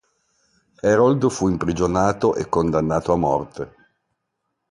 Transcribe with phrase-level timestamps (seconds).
[0.81, 3.75] Herold fu imprigionato e condannato a morte.